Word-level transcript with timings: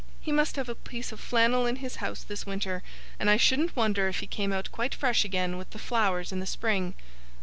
'He 0.19 0.31
must 0.31 0.55
have 0.55 0.67
a 0.67 0.73
piece 0.73 1.11
of 1.11 1.19
flannel 1.19 1.67
in 1.67 1.75
his 1.75 1.97
house 1.97 2.23
this 2.23 2.43
winter, 2.43 2.81
and 3.19 3.29
I 3.29 3.37
shouldn't 3.37 3.75
wonder 3.75 4.07
if 4.07 4.19
he 4.19 4.25
came 4.25 4.51
out 4.51 4.71
quite 4.71 4.95
fresh 4.95 5.23
again, 5.23 5.59
with 5.59 5.69
the 5.69 5.77
flowers 5.77 6.31
in 6.31 6.39
the 6.39 6.47
spring. 6.47 6.95